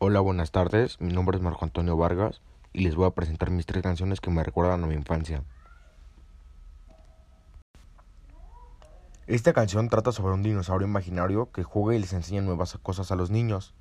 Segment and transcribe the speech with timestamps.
[0.00, 1.00] Hola, buenas tardes.
[1.00, 2.40] Mi nombre es Marco Antonio Vargas
[2.72, 5.42] y les voy a presentar mis tres canciones que me recuerdan a mi infancia.
[9.26, 13.16] Esta canción trata sobre un dinosaurio imaginario que juega y les enseña nuevas cosas a
[13.16, 13.74] los niños.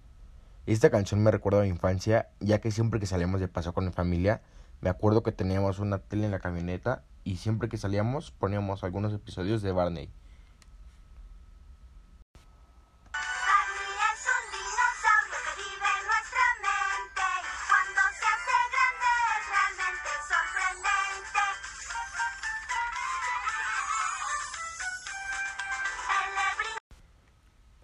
[0.65, 3.86] Esta canción me recuerda a mi infancia, ya que siempre que salíamos de paseo con
[3.86, 4.41] mi familia,
[4.81, 9.13] me acuerdo que teníamos una tele en la camioneta y siempre que salíamos poníamos algunos
[9.13, 10.09] episodios de Barney.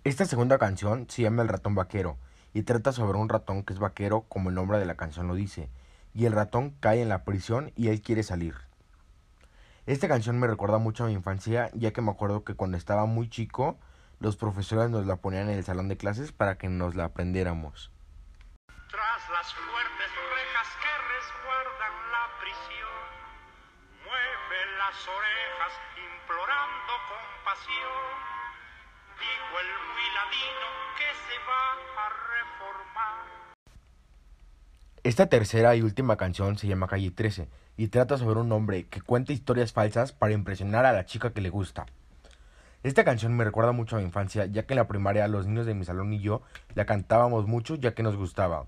[0.05, 2.17] Esta segunda canción se llama El ratón vaquero
[2.53, 5.33] y trata sobre un ratón que es vaquero como el nombre de la canción lo
[5.33, 5.69] dice,
[6.13, 8.53] y el ratón cae en la prisión y él quiere salir.
[9.85, 13.05] Esta canción me recuerda mucho a mi infancia ya que me acuerdo que cuando estaba
[13.05, 13.79] muy chico
[14.19, 17.89] los profesores nos la ponían en el salón de clases para que nos la aprendiéramos.
[18.67, 23.07] Tras las fuertes rejas que resguardan la prisión,
[24.03, 28.33] mueve las orejas implorando compasión
[35.03, 39.01] Esta tercera y última canción se llama Calle 13 y trata sobre un hombre que
[39.01, 41.85] cuenta historias falsas para impresionar a la chica que le gusta.
[42.83, 45.65] Esta canción me recuerda mucho a mi infancia, ya que en la primaria los niños
[45.65, 46.41] de mi salón y yo
[46.73, 48.65] la cantábamos mucho ya que nos gustaba.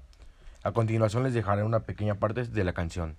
[0.63, 3.15] A continuación les dejaré una pequeña parte de la canción.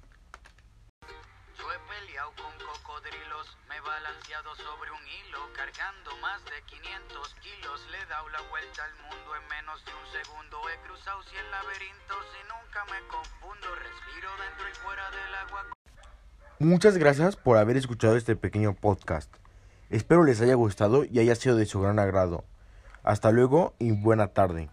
[4.26, 7.78] Sobre un hilo, cargando más de 500 kilos.
[7.92, 10.58] Le he dado la vuelta al mundo en menos de un segundo.
[10.66, 13.66] He cruzado 100 laberintos y nunca me confundo.
[13.76, 15.62] Respiro dentro y fuera del agua.
[16.58, 19.32] Muchas gracias por haber escuchado este pequeño podcast.
[19.90, 22.44] Espero les haya gustado y haya sido de su gran agrado.
[23.04, 24.68] Hasta luego y buena tarde.